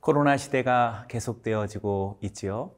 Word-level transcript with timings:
코로나 0.00 0.38
시대가 0.38 1.04
계속되어지고 1.08 2.20
있지요. 2.22 2.72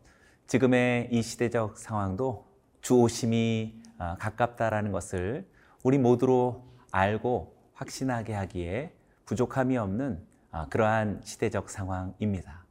지금의 0.49 1.09
이 1.13 1.23
시대적 1.23 1.79
상황도 1.79 2.47
주오심이 2.81 3.81
아, 3.99 4.17
가깝다라는 4.19 4.91
것을 4.91 5.49
우리 5.85 5.99
모두로 5.99 6.65
알고 6.91 7.55
확신하게 7.75 8.35
하기에 8.35 8.93
부족함이 9.25 9.79
없는 9.79 10.21
아, 10.51 10.67
그러한 10.67 11.21
시대적 11.23 11.71
상황입니다. 11.71 12.67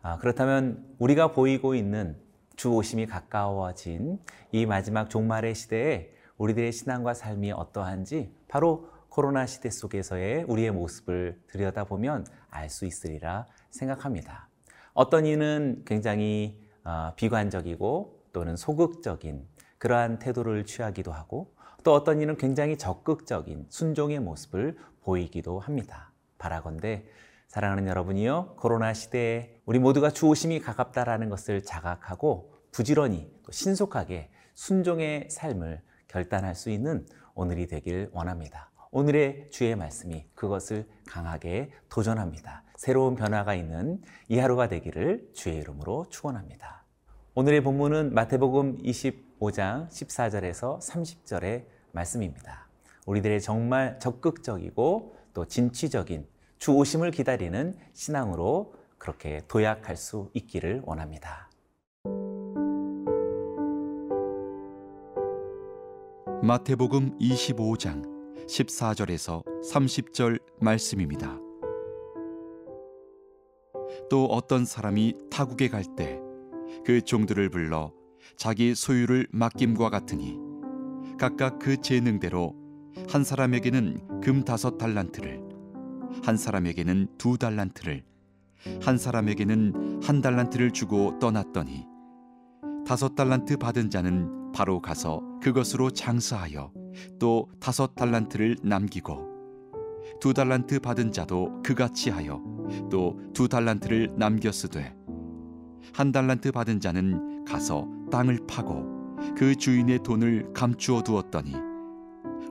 아, 0.00 0.16
그렇다면 0.16 0.86
우리가 0.98 1.32
보이고 1.32 1.74
있는 1.74 2.16
주오심이 2.56 3.04
가까워진 3.04 4.18
이 4.52 4.64
마지막 4.64 5.10
종말의 5.10 5.54
시대에 5.54 6.14
우리들의 6.38 6.72
신앙과 6.72 7.12
삶이 7.12 7.52
어떠한지 7.52 8.34
바로 8.48 8.88
코로나 9.10 9.44
시대 9.44 9.68
속에서의 9.68 10.44
우리의 10.44 10.70
모습을 10.70 11.42
들여다보면 11.48 12.24
알 12.48 12.70
수 12.70 12.86
있으리라 12.86 13.46
생각합니다. 13.72 14.48
어떤 14.94 15.26
이는 15.26 15.82
굉장히 15.84 16.60
어, 16.84 17.12
비관적이고 17.16 18.22
또는 18.32 18.56
소극적인 18.56 19.46
그러한 19.78 20.18
태도를 20.18 20.64
취하기도 20.64 21.12
하고 21.12 21.54
또 21.82 21.92
어떤 21.92 22.20
이는 22.20 22.36
굉장히 22.36 22.78
적극적인 22.78 23.66
순종의 23.68 24.20
모습을 24.20 24.78
보이기도 25.02 25.58
합니다. 25.58 26.12
바라건대 26.38 27.04
사랑하는 27.48 27.86
여러분이요 27.86 28.54
코로나 28.56 28.94
시대에 28.94 29.60
우리 29.66 29.78
모두가 29.78 30.10
주오심이 30.10 30.60
가깝다라는 30.60 31.28
것을 31.28 31.62
자각하고 31.64 32.54
부지런히 32.70 33.30
또 33.44 33.52
신속하게 33.52 34.30
순종의 34.54 35.28
삶을 35.30 35.82
결단할 36.08 36.54
수 36.54 36.70
있는 36.70 37.06
오늘이 37.34 37.66
되길 37.66 38.10
원합니다. 38.12 38.70
오늘의 38.90 39.48
주의 39.50 39.74
말씀이 39.74 40.26
그것을 40.34 40.86
강하게 41.06 41.72
도전합니다. 41.88 42.62
새로운 42.82 43.14
변화가 43.14 43.54
있는 43.54 44.02
이 44.28 44.40
하루가 44.40 44.66
되기를 44.66 45.28
주의 45.34 45.56
이름으로 45.58 46.06
축원합니다. 46.10 46.84
오늘의 47.36 47.62
본문은 47.62 48.12
마태복음 48.12 48.78
25장 48.78 49.88
14절에서 49.88 50.80
30절의 50.80 51.66
말씀입니다. 51.92 52.66
우리들의 53.06 53.40
정말 53.40 54.00
적극적이고 54.00 55.14
또 55.32 55.44
진취적인 55.46 56.26
주 56.58 56.72
오심을 56.72 57.12
기다리는 57.12 57.76
신앙으로 57.92 58.74
그렇게 58.98 59.42
도약할 59.46 59.96
수 59.96 60.30
있기를 60.34 60.82
원합니다. 60.84 61.48
마태복음 66.42 67.16
25장 67.20 68.02
14절에서 68.48 69.44
30절 69.70 70.40
말씀입니다. 70.58 71.51
또 74.10 74.26
어떤 74.26 74.64
사람이 74.64 75.14
타국에 75.30 75.68
갈 75.68 75.82
때 75.96 76.20
그 76.84 77.00
종들을 77.02 77.48
불러 77.50 77.92
자기 78.36 78.74
소유를 78.74 79.28
맡김과 79.30 79.90
같으니 79.90 80.38
각각 81.18 81.58
그 81.58 81.80
재능대로 81.80 82.54
한 83.08 83.24
사람에게는 83.24 84.20
금 84.20 84.44
다섯 84.44 84.78
달란트를 84.78 85.40
한 86.24 86.36
사람에게는 86.36 87.08
두 87.18 87.38
달란트를 87.38 88.04
한 88.82 88.98
사람에게는 88.98 90.00
한 90.02 90.20
달란트를 90.20 90.72
주고 90.72 91.18
떠났더니 91.18 91.86
다섯 92.86 93.14
달란트 93.14 93.58
받은 93.58 93.90
자는 93.90 94.52
바로 94.52 94.80
가서 94.80 95.22
그것으로 95.40 95.90
장사하여 95.90 96.72
또 97.18 97.48
다섯 97.60 97.94
달란트를 97.94 98.56
남기고 98.62 99.30
두 100.20 100.34
달란트 100.34 100.80
받은 100.80 101.12
자도 101.12 101.62
그같이 101.62 102.10
하여 102.10 102.42
또 102.90 103.16
두 103.32 103.48
달란트를 103.48 104.12
남겼으되 104.16 104.94
한 105.94 106.12
달란트 106.12 106.52
받은 106.52 106.80
자는 106.80 107.44
가서 107.44 107.88
땅을 108.10 108.40
파고 108.46 109.16
그 109.36 109.54
주인의 109.56 110.00
돈을 110.02 110.52
감추어 110.52 111.02
두었더니 111.02 111.54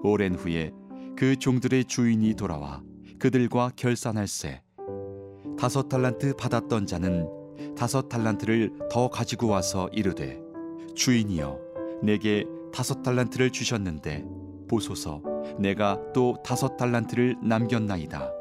오랜 0.04 0.36
후에 0.36 0.72
그 1.16 1.36
종들의 1.36 1.86
주인이 1.86 2.34
돌아와 2.34 2.82
그들과 3.20 3.72
결산할세 3.76 4.62
다섯 5.58 5.88
달란트 5.88 6.36
받았던 6.36 6.88
자는 6.88 7.30
다섯 7.78 8.10
달란트를 8.10 8.90
더 8.92 9.10
가지고 9.10 9.48
와서 9.48 9.88
이르되 9.94 10.40
주인이여 10.96 11.60
내게 12.02 12.46
다섯 12.74 13.04
달란트를 13.04 13.52
주셨는데 13.52 14.26
보소서 14.68 15.22
내가 15.60 16.00
또 16.14 16.36
다섯 16.44 16.78
달란트를 16.78 17.38
남겼나이다 17.44 18.41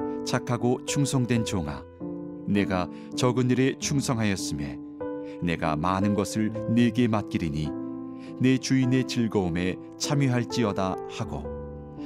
착하고 0.25 0.85
충성된 0.85 1.45
종아 1.45 1.83
내가 2.47 2.89
적은 3.15 3.49
일에 3.49 3.75
충성하였음에 3.77 4.79
내가 5.41 5.75
많은 5.75 6.13
것을 6.13 6.51
네게 6.73 7.07
맡기리니 7.07 7.69
내 8.39 8.57
주인의 8.57 9.07
즐거움에 9.07 9.75
참여할지어다 9.97 10.95
하고 11.09 11.43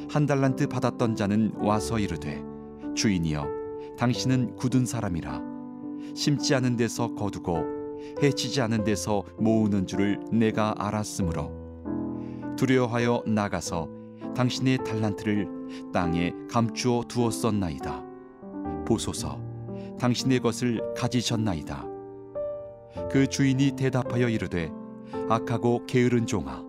한 0.10 0.26
달란트 0.26 0.68
받았던 0.68 1.16
자는 1.16 1.54
와서 1.58 2.00
이르되 2.00 2.44
주인이여 2.96 3.66
당신은 3.98 4.56
굳은 4.56 4.86
사람이라. 4.86 5.42
심지 6.16 6.54
않은 6.56 6.76
데서 6.76 7.14
거두고 7.16 7.58
해치지 8.22 8.62
않은 8.62 8.84
데서 8.84 9.24
모으는 9.38 9.88
줄을 9.88 10.20
내가 10.32 10.76
알았으므로. 10.78 11.52
두려워하여 12.58 13.24
나가서 13.26 13.90
당신의 14.36 14.80
달란트를 14.80 15.92
땅에 15.94 16.34
감추어 16.50 17.04
두었었나이다 17.08 18.05
보소서. 18.86 19.40
당신의 20.00 20.40
것을 20.40 20.82
가지셨나이다. 20.96 21.86
그 23.12 23.28
주인이 23.28 23.72
대답하여 23.72 24.30
이르되 24.30 24.72
악하고 25.30 25.86
게으른 25.86 26.26
종아 26.26 26.64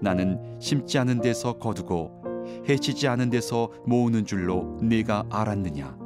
나는 0.00 0.58
심지 0.60 0.98
않은 0.98 1.20
데서 1.20 1.54
거두고 1.54 2.20
해치지 2.68 3.06
않은 3.08 3.30
데서 3.30 3.70
모으는 3.86 4.24
줄로 4.24 4.78
네가 4.80 5.26
알았느냐? 5.30 5.96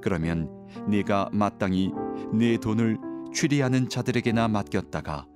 그러면 0.00 0.50
네가 0.88 1.30
마땅히 1.32 1.92
내 2.32 2.56
돈을 2.56 2.98
취리하는 3.32 3.88
자들에게나 3.88 4.48
맡겼다가 4.48 5.26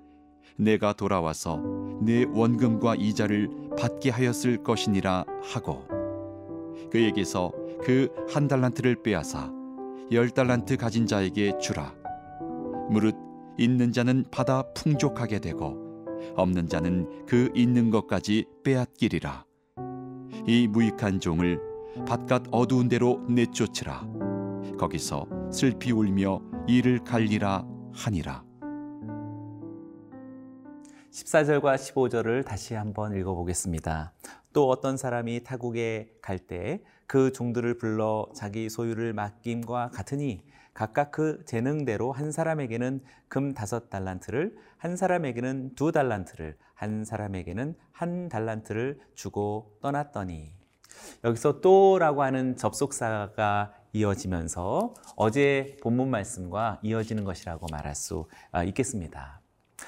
내가 0.57 0.93
돌아와서 0.93 1.63
내 2.01 2.25
원금과 2.25 2.97
이자를 2.97 3.51
받게 3.78 4.10
하였을 4.10 4.63
것이니라 4.63 5.25
하고 5.43 5.87
그에게서 6.91 7.53
그 7.83 8.09
한 8.28 8.49
달란트를 8.49 9.03
빼앗아 9.03 9.53
열 10.13 10.31
달란트 10.31 10.77
가진 10.77 11.07
자에게 11.07 11.59
주라. 11.59 11.93
무릇 12.91 13.17
있는 13.59 13.93
자는 13.93 14.25
받아 14.31 14.63
풍족하게 14.75 15.41
되고 15.41 15.77
없는 16.37 16.69
자는 16.69 17.27
그 17.27 17.51
있는 17.55 17.91
것까지 17.91 18.47
빼앗기리라. 18.65 19.45
이 20.47 20.69
무익한 20.69 21.19
종을 21.21 21.61
바깥 22.07 22.45
어두운 22.53 22.89
데로 22.89 23.25
내쫓으라. 23.28 24.07
거기서 24.79 25.27
슬피 25.51 25.93
울며 25.93 26.41
이를 26.69 27.03
갈리라 27.03 27.67
하니라. 27.93 28.45
14절과 31.11 31.77
15절을 31.77 32.45
다시 32.45 32.75
한번 32.75 33.17
읽어보겠습니다. 33.17 34.13
또 34.57 34.69
어떤 34.71 34.97
사람이 34.97 35.45
타국에 35.45 36.17
갈 36.23 36.39
때 36.39 36.81
그 37.07 37.33
종들을 37.33 37.79
불러 37.79 38.27
자기 38.35 38.69
소유를 38.69 39.13
맡김과 39.13 39.91
같으니 39.91 40.45
각각 40.75 41.13
그 41.13 41.43
재능대로 41.47 42.13
한 42.13 42.33
사람에게는 42.33 43.01
금 43.29 43.55
다섯 43.55 43.89
달란트를 43.89 44.57
한 44.77 44.97
사람에게는 44.97 45.75
두 45.75 45.93
달란트를 45.93 46.57
한 46.75 47.05
사람에게는 47.05 47.75
한 47.93 48.29
달란트를 48.29 49.01
주고 49.15 49.79
떠났더니 49.81 50.53
여기서 51.25 51.61
또라고 51.61 52.23
하는 52.23 52.57
접속사가 52.57 53.73
이어지면서 53.93 54.95
어제 55.15 55.77
본문 55.83 56.11
말씀과 56.11 56.81
이어지는 56.83 57.25
것이라고 57.25 57.67
말할 57.71 57.95
수 57.95 58.29
아, 58.51 58.65
있겠습니다. 58.65 59.41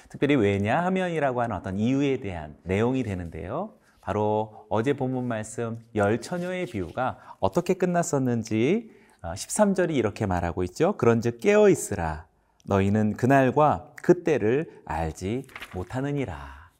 특별히 0.09 0.37
왜냐 0.37 0.82
하면이라고 0.85 1.43
하는 1.43 1.56
어떤 1.56 1.79
이유에 1.79 2.20
대한 2.20 2.56
내용이 2.62 3.03
되는데요. 3.03 3.77
바로 4.08 4.64
어제 4.70 4.94
본문 4.94 5.28
말씀 5.28 5.84
열 5.94 6.22
처녀의 6.22 6.64
비유가 6.64 7.19
어떻게 7.40 7.75
끝났었는지 7.75 8.90
13절이 9.20 9.90
이렇게 9.96 10.25
말하고 10.25 10.62
있죠. 10.62 10.96
그런즉 10.96 11.40
깨어 11.40 11.69
있으라. 11.69 12.25
너희는 12.64 13.19
그날과 13.19 13.93
그때를 14.02 14.81
알지 14.87 15.46
못하느니라. 15.75 16.70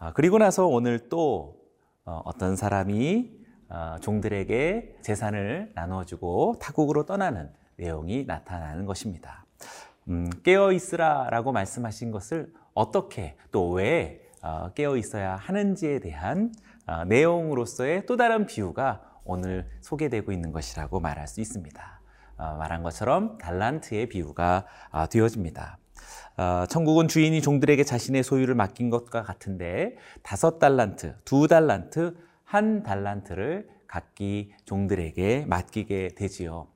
아, 0.00 0.12
그리고 0.12 0.38
나서 0.38 0.66
오늘 0.66 1.08
또 1.08 1.54
어, 2.04 2.20
어떤 2.24 2.56
사람이 2.56 3.30
어, 3.68 3.96
종들에게 4.00 4.96
재산을 5.02 5.70
나눠주고 5.76 6.56
타국으로 6.60 7.06
떠나는 7.06 7.48
내용이 7.76 8.24
나타나는 8.24 8.86
것입니다. 8.86 9.46
음, 10.08 10.28
깨어 10.42 10.72
있으라라고 10.72 11.52
말씀하신 11.52 12.10
것을 12.10 12.52
어떻게 12.74 13.36
또왜 13.52 14.24
어, 14.24 14.27
깨어 14.74 14.96
있어야 14.96 15.36
하는지에 15.36 16.00
대한 16.00 16.52
내용으로서의 17.06 18.06
또 18.06 18.16
다른 18.16 18.46
비유가 18.46 19.02
오늘 19.24 19.68
소개되고 19.80 20.32
있는 20.32 20.52
것이라고 20.52 21.00
말할 21.00 21.28
수 21.28 21.40
있습니다. 21.40 22.00
말한 22.36 22.82
것처럼 22.82 23.36
달란트의 23.38 24.08
비유가 24.08 24.66
되어집니다. 25.10 25.78
천국은 26.68 27.08
주인이 27.08 27.42
종들에게 27.42 27.82
자신의 27.82 28.22
소유를 28.22 28.54
맡긴 28.54 28.90
것과 28.90 29.22
같은데 29.22 29.96
다섯 30.22 30.58
달란트, 30.58 31.16
두 31.24 31.48
달란트, 31.48 32.16
한 32.44 32.82
달란트를 32.82 33.68
각기 33.86 34.52
종들에게 34.64 35.46
맡기게 35.46 36.10
되지요. 36.16 36.68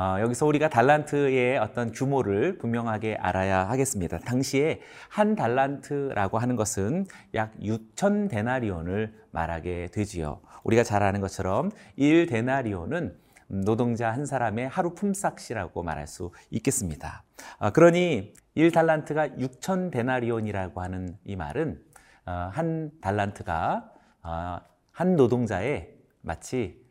어, 0.00 0.18
여기서 0.18 0.46
우리가 0.46 0.70
달란트의 0.70 1.58
어떤 1.58 1.92
규모를 1.92 2.56
분명하게 2.56 3.16
알아야 3.16 3.68
하겠습니다. 3.68 4.18
당시에 4.18 4.80
한 5.10 5.34
달란트라고 5.34 6.38
하는 6.38 6.56
것은 6.56 7.04
약 7.34 7.52
6천 7.60 8.30
데나리온을 8.30 9.12
말하게 9.30 9.88
되지요. 9.92 10.40
우리가 10.64 10.84
잘 10.84 11.02
아는 11.02 11.20
것처럼 11.20 11.70
1 11.96 12.24
데나리온은 12.28 13.14
노동자 13.48 14.10
한 14.10 14.24
사람의 14.24 14.70
하루 14.70 14.94
품삯이라고 14.94 15.82
말할 15.82 16.06
수 16.06 16.32
있겠습니다. 16.48 17.22
어, 17.58 17.68
그러니 17.68 18.32
1 18.54 18.72
달란트가 18.72 19.28
6천 19.28 19.90
데나리온이라고 19.90 20.80
하는 20.80 21.18
이 21.26 21.36
말은 21.36 21.78
어, 22.24 22.48
한 22.54 22.90
달란트가 23.02 23.92
어, 24.22 24.60
한 24.92 25.16
노동자의 25.16 25.92
마치 26.22 26.82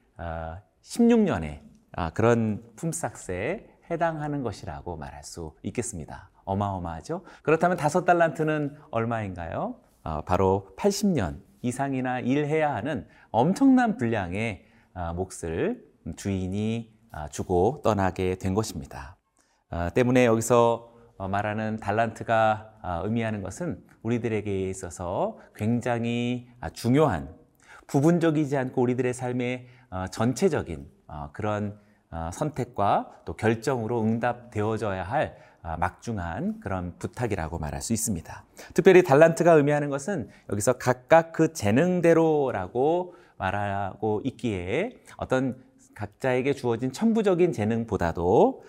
16년의 0.84 1.58
어, 1.58 1.70
아, 1.94 2.12
그런 2.12 2.64
품삯에 2.76 3.68
해당하는 3.90 4.44
것이라고 4.44 4.96
말할 4.98 5.24
수 5.24 5.54
있겠습니다. 5.64 6.30
어마어마하죠? 6.46 7.24
그렇다면 7.44 7.78
다섯 7.78 8.06
달란트는 8.06 8.78
얼마인가요? 8.92 9.76
어, 10.04 10.22
바로 10.22 10.70
80년 10.78 11.42
이상이나 11.62 12.20
일해야 12.20 12.74
하는 12.74 13.08
엄청난 13.32 13.98
분량의 13.98 14.66
어, 14.94 15.14
몫을 15.14 15.84
주인이 16.16 16.98
주고 17.32 17.82
떠나게 17.84 18.36
된 18.36 18.54
것입니다. 18.54 19.18
때문에 19.96 20.26
여기서 20.26 20.94
말하는 21.18 21.78
달란트가 21.80 23.02
의미하는 23.04 23.42
것은 23.42 23.84
우리들에게 24.04 24.70
있어서 24.70 25.40
굉장히 25.56 26.48
중요한 26.74 27.34
부분적이지 27.88 28.56
않고 28.56 28.82
우리들의 28.82 29.14
삶의 29.14 29.68
어, 29.90 30.06
전체적인 30.12 30.82
어, 30.82 30.99
그런 31.34 31.80
어, 32.12 32.30
선택과 32.34 33.22
또 33.26 33.36
결정으로 33.36 34.02
응답되어져야 34.02 35.04
할 35.04 35.38
막중한 35.62 36.62
그런 36.62 36.96
부탁이라고 36.98 37.60
말할 37.60 37.82
수 37.82 37.92
있습니다. 37.94 38.46
특별히 38.74 39.04
달란트가 39.04 39.54
의미하는 39.54 39.90
것은 39.90 40.30
여기서 40.50 40.74
각각 40.74 41.34
그 41.34 41.54
재능대로라고 41.54 43.14
말하고 43.38 44.22
있기에 44.24 44.92
어떤 45.18 45.62
각자에게 45.96 46.54
주어진 46.54 46.94
천부적인 46.94 47.52
재능보다도 47.52 48.64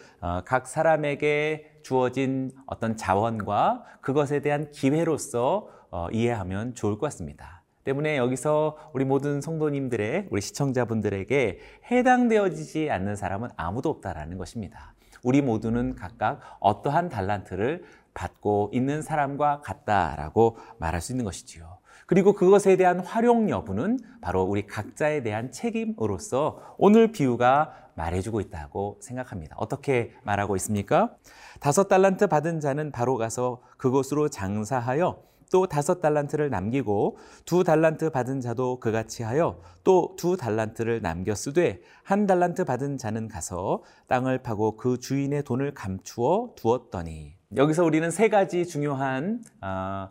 각 0.45 0.67
사람에게 0.67 1.81
주어진 1.85 2.51
어떤 2.67 2.97
자원과 2.97 3.85
그것에 4.01 4.41
대한 4.41 4.73
기회로서 4.73 5.69
이해하면 6.13 6.75
좋을 6.75 6.99
것 6.99 7.07
같습니다. 7.07 7.60
때문에 7.85 8.17
여기서 8.17 8.77
우리 8.93 9.05
모든 9.05 9.41
성도님들의 9.41 10.29
우리 10.31 10.41
시청자분들에게 10.41 11.59
해당되어지지 11.91 12.91
않는 12.91 13.17
사람은 13.17 13.49
아무도 13.57 13.91
없다라는 13.91 14.39
것입니다. 14.39 14.95
우리 15.23 15.43
모두는 15.43 15.95
각각 15.97 16.41
어떠한 16.61 17.09
달란트를 17.09 17.85
받고 18.15 18.71
있는 18.73 19.03
사람과 19.03 19.61
같다라고 19.61 20.57
말할 20.79 21.01
수 21.01 21.13
있는 21.13 21.25
것이지요. 21.25 21.79
그리고 22.07 22.33
그것에 22.33 22.77
대한 22.77 22.99
활용 22.99 23.51
여부는 23.51 23.99
바로 24.21 24.43
우리 24.43 24.67
각자에 24.67 25.23
대한 25.23 25.53
책임으로서 25.53 26.75
오늘 26.77 27.13
비유가 27.13 27.73
말해주고 27.95 28.41
있다고 28.41 28.99
생각합니다. 29.01 29.55
어떻게 29.59 30.13
말하고 30.25 30.57
있습니까? 30.57 31.15
다섯 31.61 31.87
달란트 31.87 32.27
받은 32.27 32.61
자는 32.61 32.91
바로 32.91 33.17
가서 33.17 33.61
그곳으로 33.77 34.29
장사하여 34.29 35.23
또 35.51 35.67
다섯 35.67 36.01
달란트를 36.01 36.51
남기고 36.51 37.19
두 37.45 37.65
달란트 37.65 38.11
받은 38.11 38.41
자도 38.41 38.81
그같이 38.81 39.23
하여 39.23 39.61
또 39.85 40.15
두 40.17 40.37
달란트를 40.37 41.01
남겼으되 41.03 41.81
한 42.05 42.27
달란트 42.27 42.65
받은 42.65 42.99
자는 42.99 43.29
가서 43.29 43.83
땅을 44.07 44.43
파고 44.43 44.77
그 44.77 44.99
주인의 44.99 45.45
돈을 45.45 45.75
감추어 45.75 46.51
두었더니 46.57 47.37
여기서 47.57 47.85
우리는 47.85 48.11
세 48.11 48.29
가지 48.29 48.67
중요한 48.67 49.43
어, 49.61 50.09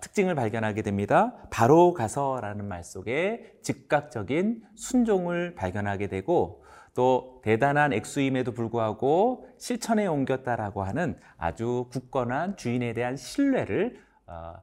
특징을 0.00 0.34
발견하게 0.34 0.82
됩니다. 0.82 1.34
바로 1.50 1.92
가서라는 1.92 2.66
말 2.66 2.82
속에 2.82 3.58
즉각적인 3.62 4.62
순종을 4.74 5.54
발견하게 5.54 6.08
되고 6.08 6.62
또 6.94 7.40
대단한 7.42 7.92
액수임에도 7.92 8.52
불구하고 8.52 9.48
실천에 9.58 10.06
옮겼다라고 10.06 10.82
하는 10.82 11.18
아주 11.36 11.86
굳건한 11.90 12.56
주인에 12.56 12.92
대한 12.92 13.16
신뢰를 13.16 13.98
어, 14.26 14.54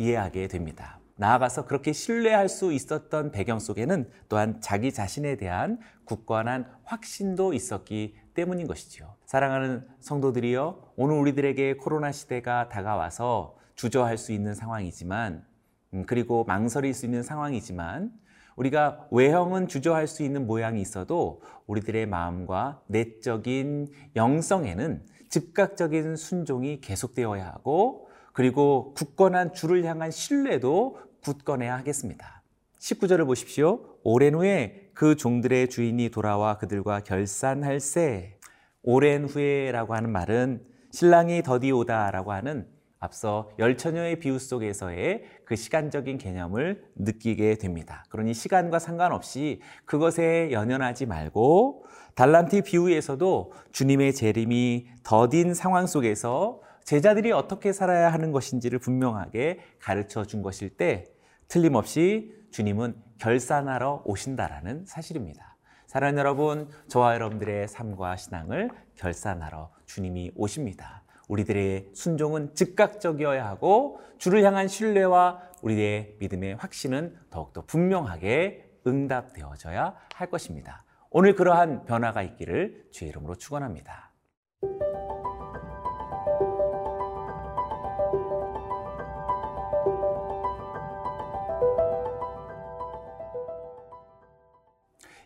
이해하게 0.00 0.48
됩니다. 0.48 0.98
나아가서 1.16 1.66
그렇게 1.66 1.92
신뢰할 1.92 2.48
수 2.48 2.72
있었던 2.72 3.30
배경 3.30 3.58
속에는 3.58 4.08
또한 4.30 4.58
자기 4.62 4.90
자신에 4.90 5.36
대한 5.36 5.78
굳건한 6.06 6.66
확신도 6.84 7.52
있었기 7.52 8.16
때문인 8.32 8.66
것이지요. 8.66 9.14
사랑하는 9.26 9.86
성도들이여, 10.00 10.94
오늘 10.96 11.16
우리들에게 11.16 11.74
코로나 11.76 12.10
시대가 12.10 12.70
다가와서 12.70 13.58
주저할 13.74 14.16
수 14.16 14.32
있는 14.32 14.54
상황이지만, 14.54 15.44
음, 15.92 16.04
그리고 16.06 16.44
망설일 16.44 16.94
수 16.94 17.04
있는 17.04 17.22
상황이지만, 17.22 18.12
우리가 18.56 19.06
외형은 19.10 19.68
주저할 19.68 20.06
수 20.06 20.22
있는 20.22 20.46
모양이 20.46 20.80
있어도 20.80 21.42
우리들의 21.66 22.06
마음과 22.06 22.82
내적인 22.86 23.88
영성에는 24.16 25.06
즉각적인 25.28 26.16
순종이 26.16 26.80
계속되어야 26.80 27.46
하고 27.46 28.09
그리고 28.32 28.94
굳건한 28.94 29.54
주를 29.54 29.84
향한 29.84 30.10
신뢰도 30.10 30.98
굳건해야 31.22 31.76
하겠습니다. 31.78 32.42
19절을 32.80 33.26
보십시오. 33.26 33.80
오랜 34.02 34.34
후에 34.34 34.90
그 34.94 35.16
종들의 35.16 35.68
주인이 35.68 36.08
돌아와 36.10 36.56
그들과 36.56 37.00
결산할세. 37.00 38.38
오랜 38.82 39.26
후에라고 39.26 39.94
하는 39.94 40.10
말은 40.10 40.64
신랑이 40.90 41.42
더디오다라고 41.42 42.32
하는 42.32 42.66
앞서 42.98 43.50
열처녀의 43.58 44.20
비유 44.20 44.38
속에서의 44.38 45.24
그 45.46 45.56
시간적인 45.56 46.18
개념을 46.18 46.84
느끼게 46.96 47.56
됩니다. 47.56 48.04
그러니 48.10 48.34
시간과 48.34 48.78
상관없이 48.78 49.60
그것에 49.86 50.50
연연하지 50.52 51.06
말고 51.06 51.86
달란트 52.14 52.62
비유에서도 52.62 53.52
주님의 53.72 54.14
재림이 54.14 54.88
더딘 55.02 55.54
상황 55.54 55.86
속에서 55.86 56.60
제자들이 56.90 57.30
어떻게 57.30 57.72
살아야 57.72 58.12
하는 58.12 58.32
것인지를 58.32 58.80
분명하게 58.80 59.60
가르쳐 59.78 60.24
준 60.24 60.42
것일 60.42 60.70
때 60.70 61.04
틀림없이 61.46 62.34
주님은 62.50 62.96
결산하러 63.18 64.02
오신다라는 64.04 64.86
사실입니다. 64.86 65.56
사랑하는 65.86 66.18
여러분, 66.18 66.68
저와 66.88 67.14
여러분들의 67.14 67.68
삶과 67.68 68.16
신앙을 68.16 68.70
결산하러 68.96 69.70
주님이 69.86 70.32
오십니다. 70.34 71.04
우리들의 71.28 71.90
순종은 71.94 72.56
즉각적이어야 72.56 73.46
하고 73.46 74.00
주를 74.18 74.42
향한 74.42 74.66
신뢰와 74.66 75.42
우리의 75.62 76.16
믿음의 76.18 76.56
확신은 76.56 77.16
더욱더 77.30 77.64
분명하게 77.66 78.68
응답되어져야 78.84 79.94
할 80.12 80.28
것입니다. 80.28 80.82
오늘 81.10 81.36
그러한 81.36 81.84
변화가 81.84 82.22
있기를 82.22 82.88
주의 82.90 83.10
이름으로 83.10 83.36
축원합니다. 83.36 84.09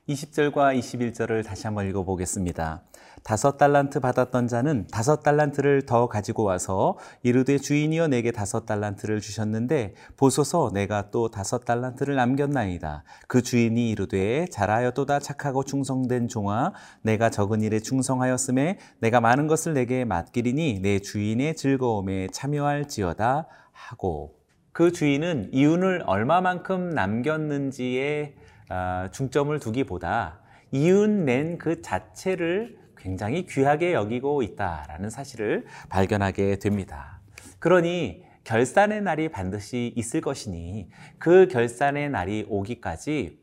20절과 0.09 0.79
21절을 0.79 1.45
다시 1.45 1.67
한번 1.67 1.89
읽어보겠습니다. 1.89 2.83
다섯 3.23 3.57
달란트 3.57 4.01
받았던 4.01 4.49
자는 4.49 4.87
다섯 4.93 5.23
달란트를 5.23 5.87
더 5.87 6.09
가지고 6.09 6.45
와서 6.45 6.99
이르되 7.23 7.57
주인이여 7.57 8.09
내게 8.09 8.31
다섯 8.31 8.67
달란트를 8.67 9.23
주셨는데 9.23 9.95
보소서 10.19 10.71
내가 10.75 11.11
또 11.11 11.31
다섯 11.31 11.65
달란트를 11.65 12.17
남겼나이다. 12.17 13.05
그 13.29 13.41
주인이 13.41 13.89
이르되 13.89 14.45
잘하였도다 14.51 15.21
착하고 15.21 15.65
충성된 15.65 16.29
종아 16.29 16.73
내가 17.01 17.31
적은 17.31 17.63
일에 17.63 17.81
충성하였음에 17.81 18.79
내가 18.99 19.23
많은 19.23 19.47
것을 19.47 19.73
내게 19.73 20.05
맡기리니 20.05 20.81
내 20.83 20.99
주인의 20.99 21.57
즐거움에 21.57 22.29
참여할지어다 22.31 23.47
하고 23.73 24.35
그 24.73 24.93
주인은 24.93 25.49
이윤을 25.53 26.03
얼마만큼 26.05 26.91
남겼는지에 26.91 28.35
아, 28.37 28.44
중점을 29.13 29.59
두기보다 29.59 30.41
이윤 30.73 31.25
낸 31.25 31.59
그 31.59 31.83
자체를 31.83 32.79
굉장히 32.97 33.47
귀하게 33.47 33.93
여기고 33.93 34.43
있다라는 34.43 35.11
사실을 35.11 35.67
발견하게 35.91 36.59
됩니다. 36.59 37.21
그러니 37.59 38.25
결산의 38.45 39.03
날이 39.03 39.29
반드시 39.29 39.93
있을 39.97 40.21
것이니 40.21 40.89
그 41.19 41.49
결산의 41.49 42.11
날이 42.11 42.47
오기까지 42.49 43.39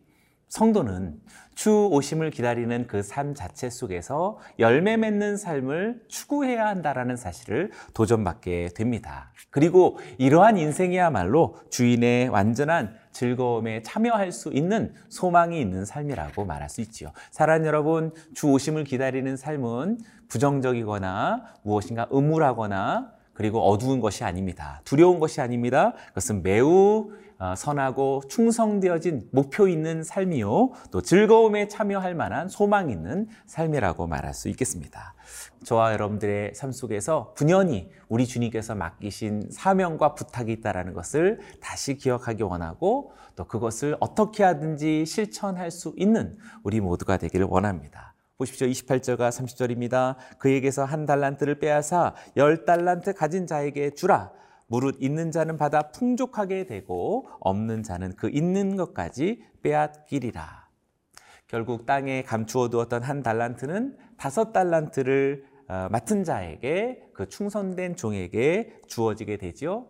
성도는 0.48 1.20
주 1.56 1.88
오심을 1.92 2.30
기다리는 2.32 2.88
그 2.88 3.02
삶 3.08 3.34
자체 3.36 3.70
속에서 3.70 4.40
열매 4.60 4.98
맺는 4.98 5.38
삶을 5.38 6.02
추구해야 6.08 6.68
한다라는 6.68 7.16
사실을 7.16 7.72
도전받게 7.94 8.70
됩니다. 8.76 9.32
그리고 9.50 9.98
이러한 10.18 10.58
인생이야말로 10.58 11.56
주인의 11.70 12.30
완전한 12.30 12.96
즐거움에 13.12 13.82
참여할 13.82 14.32
수 14.32 14.50
있는 14.54 14.94
소망이 15.10 15.60
있는 15.60 15.86
삶이라고 15.86 16.46
말할 16.46 16.70
수 16.70 16.82
있지요. 16.82 17.12
사랑 17.32 17.66
여러분, 17.66 18.14
주 18.34 18.48
오심을 18.48 18.84
기다리는 18.84 19.36
삶은 19.38 20.00
부정적이거나 20.28 21.46
무엇인가 21.64 22.08
음울하거나 22.14 23.21
그리고 23.34 23.62
어두운 23.62 24.00
것이 24.00 24.24
아닙니다. 24.24 24.82
두려운 24.84 25.20
것이 25.20 25.42
아닙니다. 25.42 25.94
그것은 26.10 26.44
매우 26.44 27.12
어, 27.42 27.56
선하고 27.56 28.22
충성되어진 28.30 29.30
목표 29.32 29.68
있는 29.68 30.04
삶이요. 30.04 30.74
또 30.92 31.02
즐거움에 31.02 31.68
참여할 31.68 32.14
만한 32.14 32.48
소망 32.48 32.92
있는 32.92 33.28
삶이라고 33.48 34.06
말할 34.06 34.36
수 34.36 34.48
있겠습니다. 34.50 35.16
저와 35.64 35.94
여러분들의 35.94 36.54
삶 36.54 36.72
속에서 36.72 37.34
분연히 37.36 37.90
우리 38.10 38.28
주님께서 38.28 38.76
맡기신 38.76 39.48
사명과 39.50 40.14
부탁이 40.14 40.52
있다는 40.54 40.94
것을 40.94 41.40
다시 41.60 41.98
기억하기 41.98 42.44
원하고 42.44 43.14
또 43.36 43.46
그것을 43.46 43.98
어떻게 44.00 44.44
하든지 44.44 45.08
실천할 45.08 45.72
수 45.72 45.94
있는 45.98 46.38
우리 46.62 46.80
모두가 46.80 47.18
되기를 47.18 47.48
원합니다. 47.50 48.11
보십시오. 48.42 48.66
28절과 48.68 49.30
30절입니다. 49.30 50.16
그에게서 50.40 50.84
한 50.84 51.06
달란트를 51.06 51.60
빼앗아 51.60 52.16
열 52.38 52.66
달란트 52.66 53.14
가진 53.14 53.46
자에게 53.46 53.92
주라. 53.92 54.32
무릇 54.66 54.98
있는 55.00 55.32
자는 55.32 55.58
받아 55.58 55.92
풍족하게 55.92 56.66
되고 56.66 57.28
없는 57.40 57.84
자는 57.84 58.16
그 58.16 58.30
있는 58.30 58.78
것까지 58.78 59.44
빼앗기리라. 59.62 60.70
결국 61.48 61.86
땅에 61.86 62.24
감추어 62.24 62.70
두었던 62.70 63.04
한 63.04 63.22
달란트는 63.22 63.98
다섯 64.18 64.54
달란트를 64.54 65.46
어, 65.68 65.88
맡은 65.92 66.24
자에게 66.24 67.10
그 67.14 67.30
충성된 67.30 67.96
종에게 67.96 68.82
주어지게 68.88 69.38
되지요. 69.38 69.86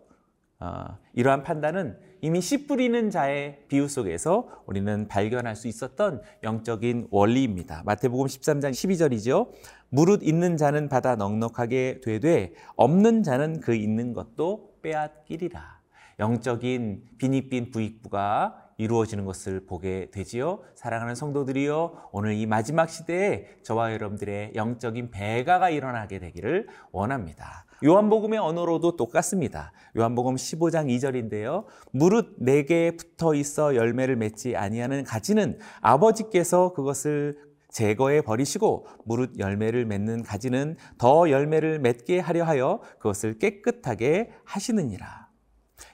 어, 0.62 0.96
이러한 1.14 1.42
판단은 1.42 1.98
이미 2.20 2.40
씨 2.40 2.68
뿌리는 2.68 3.10
자의 3.10 3.58
비유 3.66 3.88
속에서 3.88 4.48
우리는 4.66 5.08
발견할 5.08 5.56
수 5.56 5.66
있었던 5.66 6.22
영적인 6.44 7.08
원리입니다. 7.10 7.82
마태복음 7.84 8.26
13장 8.26 8.70
12절이죠. 8.70 9.50
무릇 9.88 10.22
있는 10.22 10.56
자는 10.56 10.88
받아 10.88 11.16
넉넉하게 11.16 12.00
되되 12.00 12.52
없는 12.76 13.24
자는 13.24 13.58
그 13.58 13.74
있는 13.74 14.12
것도 14.12 14.74
빼앗기리라. 14.82 15.80
영적인 16.20 17.06
비니빈 17.18 17.72
부익부가 17.72 18.68
이루어지는 18.78 19.24
것을 19.24 19.66
보게 19.66 20.10
되지요. 20.12 20.60
사랑하는 20.76 21.16
성도들이요. 21.16 22.10
오늘 22.12 22.34
이 22.34 22.46
마지막 22.46 22.88
시대에 22.88 23.48
저와 23.64 23.92
여러분들의 23.94 24.52
영적인 24.54 25.10
배가가 25.10 25.70
일어나게 25.70 26.20
되기를 26.20 26.68
원합니다. 26.92 27.66
요한복음의 27.84 28.38
언어로도 28.38 28.96
똑같습니다. 28.96 29.72
요한복음 29.96 30.36
15장 30.36 30.86
2절인데요. 30.86 31.64
무릇 31.90 32.36
내게 32.38 32.96
붙어 32.96 33.34
있어 33.34 33.74
열매를 33.74 34.16
맺지 34.16 34.56
아니하는 34.56 35.02
가지는 35.02 35.58
아버지께서 35.80 36.72
그것을 36.74 37.38
제거해 37.70 38.20
버리시고 38.20 38.86
무릇 39.04 39.38
열매를 39.38 39.86
맺는 39.86 40.22
가지는 40.22 40.76
더 40.98 41.28
열매를 41.28 41.80
맺게 41.80 42.20
하려 42.20 42.44
하여 42.44 42.80
그것을 42.98 43.38
깨끗하게 43.38 44.30
하시느니라. 44.44 45.28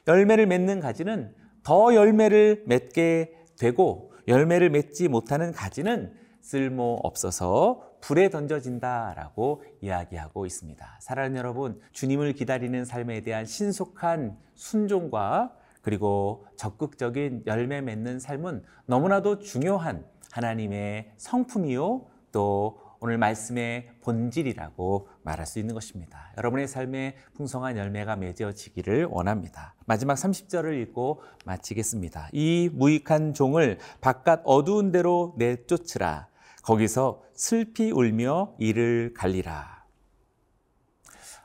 열매를 0.07 0.47
맺는 0.47 0.80
가지는 0.80 1.35
더 1.62 1.95
열매를 1.95 2.64
맺게 2.66 3.33
되고 3.59 4.12
열매를 4.26 4.68
맺지 4.71 5.09
못하는 5.09 5.52
가지는 5.52 6.12
쓸모 6.42 7.00
없어서 7.02 7.88
불에 8.00 8.31
던져진다라고 8.31 9.64
이야기하고 9.81 10.47
있습니다. 10.47 10.99
사랑하는 11.00 11.37
여러분, 11.37 11.81
주님을 11.93 12.33
기다리는 12.33 12.85
삶에 12.85 13.23
대한 13.23 13.45
신속한 13.45 14.37
순종과 14.55 15.55
그리고 15.83 16.47
적극적인 16.57 17.45
열매 17.47 17.81
맺는 17.81 18.21
삶은 18.21 18.62
너무나도 18.87 19.38
중요한 19.38 20.05
하나님의 20.33 21.12
성품이요 21.17 22.07
또 22.33 22.78
오늘 23.00 23.17
말씀의 23.17 23.88
본질이라고 24.02 25.09
말할 25.23 25.47
수 25.47 25.59
있는 25.59 25.75
것입니다. 25.75 26.33
여러분의 26.37 26.67
삶에 26.67 27.17
풍성한 27.35 27.76
열매가 27.76 28.17
맺어지기를 28.17 29.07
원합니다. 29.07 29.75
마지막 29.87 30.14
30절을 30.14 30.83
읽고 30.83 31.23
마치겠습니다. 31.45 32.31
이 32.33 32.69
무익한 32.73 33.35
종을 33.35 33.78
바깥 34.00 34.43
어두운 34.45 34.90
데로 34.90 35.35
내쫓으라. 35.38 36.28
거기서 36.68 37.22
슬피 37.32 37.92
울며 37.92 38.54
이를 38.58 39.14
갈리라. 39.16 39.87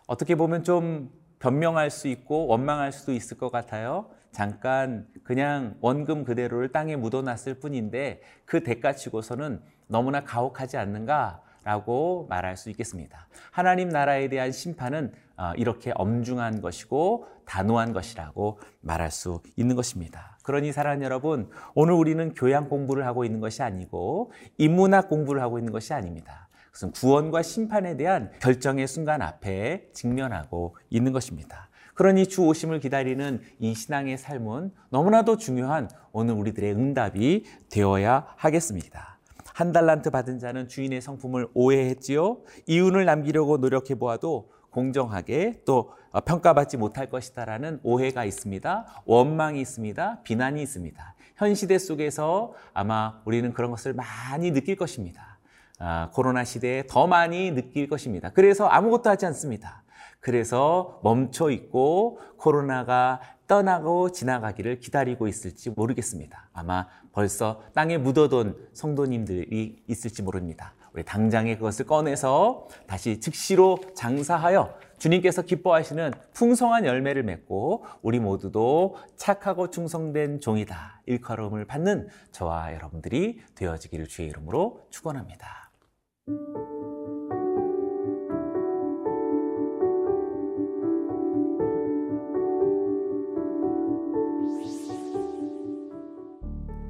어떻게 0.06 0.36
보면 0.36 0.66
좀 0.66 1.14
변명할 1.40 1.92
수 1.92 2.10
있고 2.10 2.46
원망할 2.48 2.92
수도 2.92 3.14
있을 3.14 3.38
것 3.38 3.50
같아요. 3.50 4.10
잠깐 4.34 5.08
그냥 5.24 5.78
원금 5.80 6.26
그대로를 6.26 6.74
땅에 6.74 6.98
묻어놨을 6.98 7.62
뿐인데 7.62 8.22
그 8.44 8.64
대가 8.64 8.96
치고서는 8.96 9.62
너무나 9.88 10.26
가혹하지 10.26 10.76
않는가라고 10.76 12.28
말할 12.30 12.58
수 12.58 12.70
있겠습니다. 12.72 13.30
하나님 13.50 13.88
나라에 13.88 14.28
대한 14.28 14.52
심판은 14.52 15.14
어, 15.33 15.33
이렇게 15.58 15.92
엄중한 15.96 16.62
것이고 16.62 17.28
단호한 17.46 17.94
것이라고 17.94 18.60
말할 18.82 19.12
수 19.12 19.42
있는 19.56 19.76
것입니다. 19.76 20.38
그러니 20.44 20.72
사랑하는 20.72 21.04
여러분, 21.04 21.50
오늘 21.74 21.94
우리는 21.94 22.34
교양 22.34 22.70
공부를 22.70 23.06
하고 23.06 23.26
있는 23.26 23.40
것이 23.40 23.64
아니고 23.64 24.32
인문학 24.58 25.10
공부를 25.10 25.42
하고 25.42 25.58
있는 25.58 25.72
것이 25.72 25.94
아닙니다. 25.94 26.48
그것은 26.68 26.92
구원과 26.92 27.44
심판에 27.44 27.98
대한 27.98 28.32
결정의 28.40 28.88
순간 28.88 29.22
앞에 29.22 29.90
직면하고 29.94 30.76
있는 30.90 31.12
것입니다. 31.12 31.70
그러니 31.94 32.28
주 32.28 32.44
오심을 32.44 32.80
기다리는 32.80 33.42
이 33.60 33.76
신앙의 33.76 34.18
삶은 34.18 34.72
너무나도 34.90 35.38
중요한 35.38 35.90
오늘 36.12 36.34
우리들의 36.34 36.74
응답이 36.74 37.46
되어야 37.70 38.26
하겠습니다. 38.36 39.20
한 39.54 39.72
달란트 39.72 40.10
받은 40.10 40.40
자는 40.40 40.68
주인의 40.68 41.02
성품을 41.02 41.48
오해했지요. 41.54 42.40
이윤을 42.66 43.06
남기려고 43.06 43.58
노력해 43.58 43.96
보아도 43.96 44.50
공정하게 44.74 45.62
또 45.66 45.94
평가받지 46.26 46.78
못할 46.78 47.10
것이다라는 47.10 47.80
오해가 47.84 48.26
있습니다. 48.26 49.04
원망이 49.06 49.62
있습니다. 49.62 50.22
비난이 50.24 50.62
있습니다. 50.62 51.16
현 51.38 51.56
시대 51.56 51.78
속에서 51.78 52.54
아마 52.74 53.22
우리는 53.26 53.54
그런 53.54 53.72
것을 53.72 53.94
많이 53.94 54.52
느낄 54.52 54.76
것입니다. 54.76 55.40
아, 55.80 56.10
코로나 56.14 56.44
시대에 56.44 56.86
더 56.88 57.08
많이 57.08 57.52
느낄 57.52 57.88
것입니다. 57.88 58.30
그래서 58.30 58.68
아무것도 58.68 59.10
하지 59.10 59.26
않습니다. 59.28 59.84
그래서 60.20 61.00
멈춰 61.04 61.50
있고 61.50 62.20
코로나가 62.38 63.20
떠나고 63.48 64.12
지나가기를 64.12 64.80
기다리고 64.80 65.28
있을지 65.28 65.70
모르겠습니다. 65.70 66.50
아마 66.54 66.88
벌써 67.12 67.62
땅에 67.74 67.98
묻어둔 67.98 68.56
성도님들이 68.74 69.84
있을지 69.88 70.22
모릅니다. 70.22 70.74
우리 70.94 71.04
당장에 71.04 71.56
그것을 71.56 71.86
꺼내서 71.86 72.68
다시 72.86 73.20
즉시로 73.20 73.80
장사하여 73.96 74.78
주님께서 75.00 75.42
기뻐하시는 75.42 76.12
풍성한 76.34 76.86
열매를 76.86 77.24
맺고 77.24 77.86
우리 78.04 78.20
모두도 78.20 78.96
착하고 79.16 79.70
충성된 79.70 80.40
종이다 80.40 81.02
일컬음을 81.08 81.66
받는 81.66 82.08
저와 82.32 82.74
여러분들이 82.74 83.42
되어지기를 83.56 84.08
주의 84.08 84.30
이름으로 84.30 84.82
축원합니다. 84.92 85.72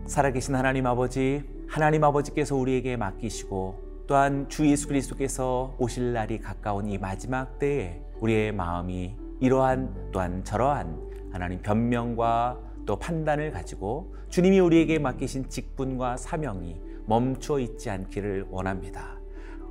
살아계신 0.06 0.54
하나님 0.54 0.86
아버지, 0.86 1.44
하나님 1.68 2.04
아버지께서 2.04 2.56
우리에게 2.56 2.98
맡기시고 2.98 3.93
또한 4.06 4.50
주 4.50 4.68
예수 4.68 4.88
그리스도께서 4.88 5.76
오실 5.80 6.14
날이 6.14 6.40
가까운 6.40 6.88
이 6.88 6.98
마지막 6.98 7.58
때에 7.58 8.02
우리의 8.20 8.52
마음이 8.52 9.16
이러한 9.40 10.12
또한 10.12 10.44
저러한 10.44 11.00
하나님 11.32 11.62
변명과 11.62 12.60
또 12.86 12.98
판단을 12.98 13.52
가지고 13.52 14.16
주님이 14.30 14.60
우리에게 14.60 15.00
맡기신 15.00 15.50
직분과 15.50 16.18
사명이 16.18 16.82
멈춰 17.06 17.60
있지 17.60 17.90
않기를 17.90 18.48
원합니다. 18.50 19.18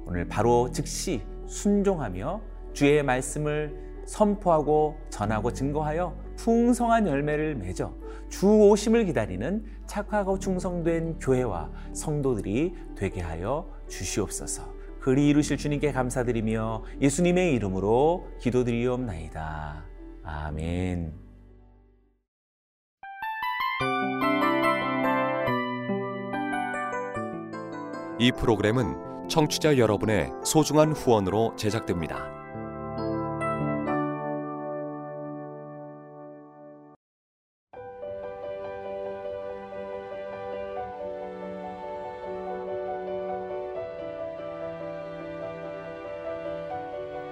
오늘 0.06 0.26
바로 0.26 0.70
즉시 0.72 1.22
순종하며 1.46 2.40
주의 2.72 3.02
말씀을 3.02 3.91
선포하고 4.06 4.98
전하고 5.10 5.52
증거하여 5.52 6.16
풍성한 6.36 7.06
열매를 7.06 7.54
맺어 7.56 7.94
주 8.28 8.48
오심을 8.48 9.04
기다리는 9.04 9.64
착하고 9.86 10.38
충성된 10.38 11.18
교회와 11.18 11.70
성도들이 11.92 12.74
되게 12.96 13.20
하여 13.20 13.68
주시옵소서. 13.88 14.72
그리 15.00 15.28
이루실 15.28 15.56
주님께 15.56 15.92
감사드리며 15.92 16.84
예수님의 17.00 17.54
이름으로 17.54 18.28
기도드리옵나이다. 18.40 19.84
아멘. 20.24 21.12
이 28.18 28.30
프로그램은 28.30 29.28
청취자 29.28 29.78
여러분의 29.78 30.30
소중한 30.44 30.92
후원으로 30.92 31.56
제작됩니다. 31.56 32.41